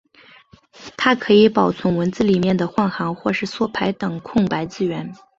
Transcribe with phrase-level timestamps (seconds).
[0.97, 5.13] 它可以保存文字里面的换行或是缩排等空白字元。